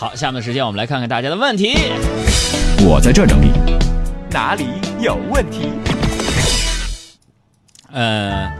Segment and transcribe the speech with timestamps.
[0.00, 1.76] 好，下面的时间我们来看看大家的问题。
[2.88, 3.50] 我在这整理，
[4.30, 4.64] 哪里
[4.98, 5.68] 有问题？
[7.92, 8.50] 呃，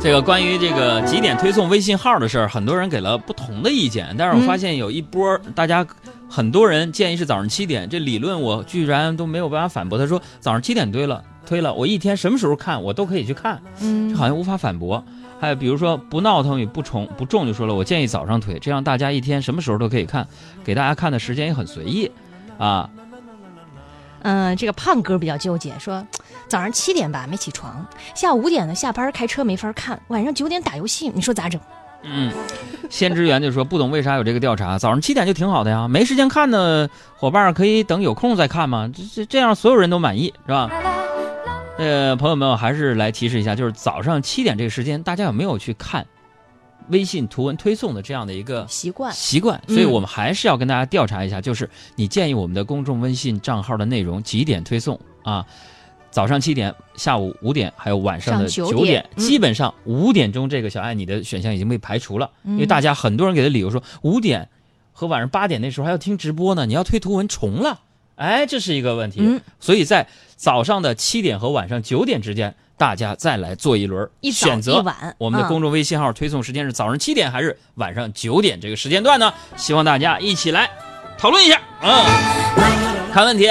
[0.00, 5.86] 这个关于这个几点推送微信号的事儿，很多人给了不同的意见，但是我发现有一波儿大家
[6.26, 9.98] 很多人建议是早上七点，这理论我居然都没有办法反驳。
[9.98, 15.02] 他说早上七点对了，推了，我一天什么时候看我都可以去看，嗯这好像无法反驳。
[15.40, 20.24] 还有比如说不闹腾与不重不重就说了，我建议早上推，这样大家一天什么时候都可以看，
[20.62, 22.08] 给大家看的时间也很随意，
[22.56, 22.88] 啊，
[24.22, 26.06] 嗯，这个胖哥比较纠结，说
[26.46, 31.60] 早上七点吧没起床，下午五点呢下班开车没法看，晚上九点打游戏，你说咋整？
[32.04, 32.32] 嗯，
[32.88, 40.70] 先知员就说不懂为啥有这个调查，早上七点就挺好的呀，没时间看的伙伴可以等有空再看嘛，这这这样所有人都满意是吧？
[41.80, 46.06] 呃，朋友们，我还是来提示一下，就是早上七点这个时间，大家有没有去看
[46.90, 49.10] 微信图文推送的这样的一个习惯。
[49.14, 49.58] 习惯？
[49.66, 55.46] 所以我们还是要跟大家调查一下，就是你建议我们的公众微信账号的内容几点推送啊？
[56.10, 59.24] 早上七点、下午五点，还有晚上的9九点嗯。
[59.24, 64.50] 基本上五点钟这个小爱你的选项已经被排除了，因为大家很多人给的理由说五点
[64.92, 67.80] 和晚上八点那时候还要听直播呢，你要推图文重了，
[68.20, 69.20] 哎，这是一个问题。
[69.22, 79.32] 嗯所以在早上的七点和晚上九点之间，大家再来做一轮一选择晚我们的嗯公众微信号推送时间是早上七点还是晚上九点这个时间段呢？
[79.56, 80.70] 希望大家一起来
[81.16, 81.60] 讨论一下。
[81.82, 83.50] 嗯，看问题。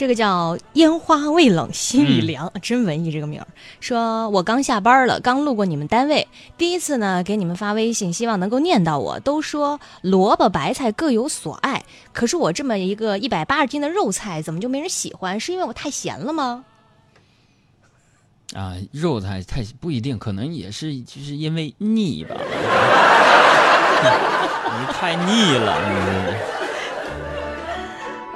[0.00, 3.46] 这个叫烟花未冷心已嗯凉，真文艺这个名儿。
[3.80, 6.26] 说我刚下班了，刚路过你们单位，
[6.56, 9.20] 第一次呢给你们发微信，希望能够念到我。
[9.20, 11.84] 都说萝卜白菜各有所爱，
[12.14, 15.38] 可是我这么一个一百八十斤的肉菜，怎么就没人喜欢？
[15.38, 16.64] 是因为我太咸了吗？
[18.54, 22.34] 啊，肉菜太不一定，可能也是就是因为腻吧。
[24.80, 26.34] 你太腻了，嗯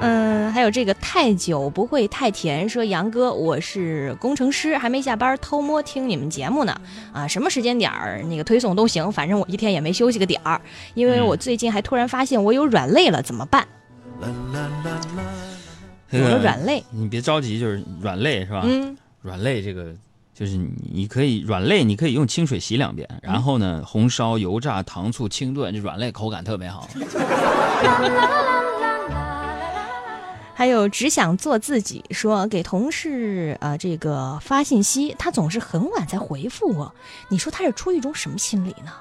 [0.01, 6.81] 嗯，还有这个太久不会太甜，说杨哥，我是工程师，还没下班，偷摸听你们节目呢。
[7.13, 10.61] 啊，什么时间点儿那个推送都行，反正我一天也没休息个点儿。
[10.95, 13.67] 因为我最近还突然发现我有软肋了，怎么办？
[16.11, 18.63] 有了软肋，你别着急，就是软肋是吧？
[18.65, 19.93] 嗯，软肋这个
[20.33, 26.89] 就是你你可以软肋，你可以用清水洗两遍，然后呢红烧、油炸、糖醋、清炖，这软肋口感特别好。
[30.55, 36.95] 还有只想做自己，说给同事啊、呃这个发信息，他总是很晚才回复我，
[37.29, 38.93] 你说他是出于一种什么心理呢？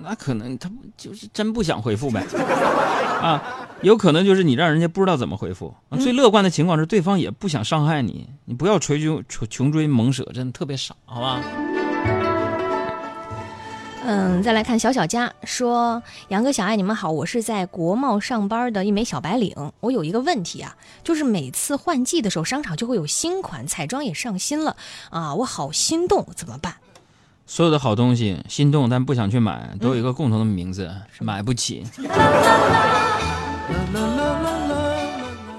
[0.00, 2.24] 那可能他就是真不想回复呗，
[3.20, 3.42] 啊，
[3.82, 5.74] 有可能就是你让人家不知道怎么回复。
[5.88, 8.96] 啊最乐观的情况是对方也不想伤害你，你不要穷
[9.50, 11.42] 穷追猛舍，真的特别傻，好吧？
[14.04, 19.54] 嗯，再来看小小佳说：“杨哥、小爱，你们好，我是在国贸上班的一枚小白领。
[19.80, 24.76] 我有一个问题啊，就是每次换季的时候，商场就会有新款彩妆也上新了
[25.10, 26.74] 啊，我好心动，怎么办？
[27.46, 31.84] 所有的好东西心动但不想去买，都有一个共同的名字，是买不起。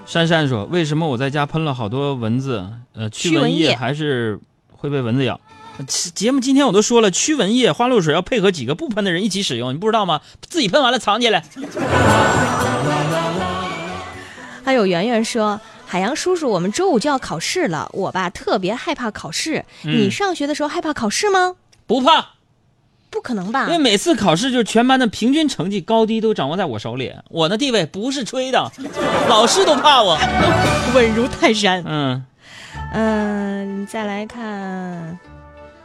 [0.05, 2.67] 珊珊说：“为什么我在家喷了好多蚊子？
[2.93, 4.39] 呃，驱蚊液驱蚊液还是
[4.71, 5.39] 会被蚊子咬？
[5.87, 10.21] 节节目今天我都说了，驱蚊液、花露水要配合几个不喷的人一起使用，你不知道吗？
[10.47, 11.43] 自己喷完了藏起来。
[14.63, 15.59] 还有圆圆说。”
[15.89, 19.65] 海洋叔叔，我们周五就要考试了，我吧特别害怕考试。
[19.83, 21.55] 嗯你上学的时候害怕考试吗？
[21.87, 22.33] 不怕，
[23.09, 23.79] 不可能吧因为？
[23.79, 28.71] 每次考试就是全班的平均成绩高低都掌握在我手里，我的地位不是吹的，
[29.27, 30.15] 老师都怕我。
[30.93, 31.83] 稳如泰山。
[31.87, 32.23] 嗯。
[32.93, 35.17] 嗯，再来看，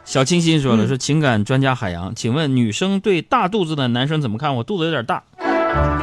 [0.05, 4.55] 小清新说了，嗯说情感专家海洋，请问女生对大肚子的男生怎么看？
[4.55, 5.23] 我肚子有点大。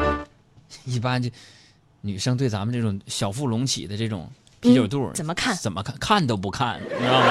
[0.85, 1.31] 一般就
[2.01, 4.29] 女生对咱们这种小腹隆起的这种
[4.61, 5.95] 啤酒肚、嗯怎么看怎么看？
[6.01, 7.27] 看都不看， 你知道吗？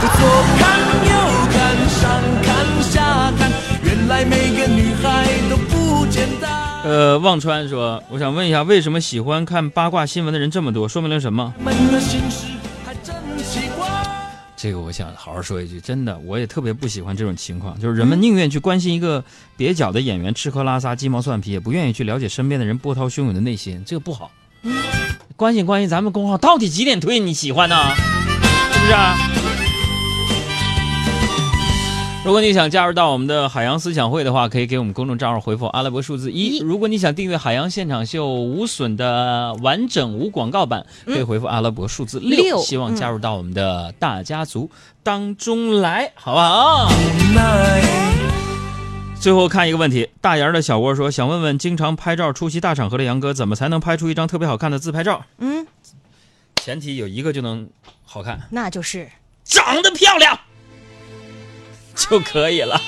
[0.00, 0.26] 左
[0.58, 1.12] 看右
[1.52, 3.50] 看，上看下看，
[3.84, 6.50] 原来每个女孩都不简单。
[6.82, 10.88] 呃，忘川说，我想问一下，为什么喜欢看八卦新闻的人这么多？
[10.88, 11.54] 说明了什么？
[14.62, 19.24] 这个我想好好说一句，真的，我也特别不喜欢这种情况，就是人们宁愿去关心一个
[19.56, 24.30] 蹩脚的演员吃喝拉撒、鸡毛蒜皮，也不愿意去了解身边的人波涛汹涌的内心，这个不好。
[25.34, 27.74] 关心关心咱们公号到底几点退你喜欢呢？
[27.94, 29.39] 是不是？
[32.22, 36.58] 如果你想加入到我们的海洋思想会的话，可以给我们公众账号回复阿拉伯数字一。
[36.58, 42.42] 如果你想订阅海洋现场秀无损的完整无广告版，可以回复阿拉伯数字六。
[42.42, 44.70] 六希望加入到我们的大家族
[45.02, 46.92] 当中来，好不好？
[49.18, 55.24] 最后看一个问题，大眼儿的小窝说，想问问经常拍照出席大场合的杨哥，怎么才能拍出一张特别好看的自拍照？
[55.38, 55.66] 嗯，
[56.56, 57.66] 前提有一个就能
[58.04, 59.08] 好看，那就是
[59.42, 60.38] 长得漂亮
[62.10, 62.80] 就可以了。